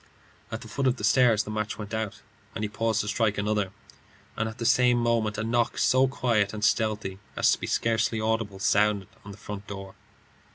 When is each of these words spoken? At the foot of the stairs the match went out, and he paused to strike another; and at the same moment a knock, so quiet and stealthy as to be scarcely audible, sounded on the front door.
At 0.51 0.61
the 0.61 0.67
foot 0.67 0.87
of 0.87 0.95
the 0.95 1.03
stairs 1.03 1.43
the 1.43 1.51
match 1.51 1.77
went 1.77 1.93
out, 1.93 2.23
and 2.55 2.63
he 2.63 2.67
paused 2.67 3.01
to 3.01 3.07
strike 3.07 3.37
another; 3.37 3.71
and 4.35 4.49
at 4.49 4.57
the 4.57 4.65
same 4.65 4.97
moment 4.97 5.37
a 5.37 5.43
knock, 5.43 5.77
so 5.77 6.07
quiet 6.07 6.55
and 6.55 6.65
stealthy 6.65 7.19
as 7.35 7.51
to 7.51 7.59
be 7.59 7.67
scarcely 7.67 8.19
audible, 8.19 8.57
sounded 8.57 9.09
on 9.23 9.29
the 9.29 9.37
front 9.37 9.67
door. 9.67 9.93